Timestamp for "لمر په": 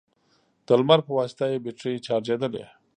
0.79-1.11